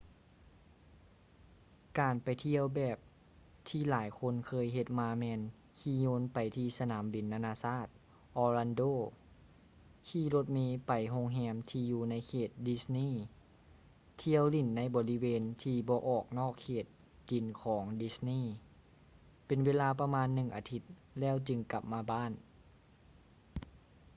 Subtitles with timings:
[1.99, 2.97] ການໄປທ່ຽວແບບ
[3.67, 5.39] ທີ່ຫຼາຍຄົນເຄີຍເຮັດມາແມ່ນ
[5.79, 7.87] ຂີ່ຍົນໄປທີ່ສະໜາມບິນນາໆຊາດ
[8.43, 8.93] orlando
[10.07, 13.11] ຂີ່ລົດເມໄປໂຮງແຮມທີ່ຢູ່ໃນເຂດ disney
[14.21, 16.85] ທ່ຽວຫຼິ້ນໃນບໍລິເວນທີ່ບໍ່ອອກນອກເຂດ
[17.31, 18.43] ດິນຂອງdisney
[19.45, 20.81] ເປັນເວລາປະມານໜຶ່ງອາທິດ
[21.19, 22.31] ແລ້ວຈຶ່ງກັບມາບ້ານ